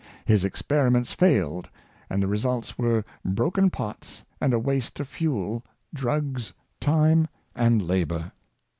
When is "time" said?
6.79-7.27